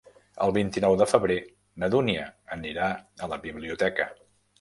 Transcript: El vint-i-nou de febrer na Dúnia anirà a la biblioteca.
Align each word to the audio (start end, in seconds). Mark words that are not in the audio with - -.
El 0.43 0.51
vint-i-nou 0.53 0.95
de 1.01 1.07
febrer 1.11 1.35
na 1.83 1.89
Dúnia 1.95 2.23
anirà 2.57 2.87
a 3.27 3.31
la 3.35 3.39
biblioteca. 3.45 4.09